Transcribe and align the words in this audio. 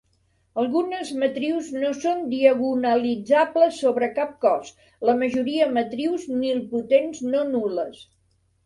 Algunes 0.61 1.11
matrius 1.23 1.67
no 1.83 1.91
són 2.05 2.23
diagonalitzables 2.31 3.77
sobre 3.85 4.11
cap 4.17 4.35
cos, 4.47 4.75
la 5.11 5.17
majoria 5.23 5.71
matrius 5.79 6.29
nilpotents 6.43 7.25
no-nul·les. 7.33 8.05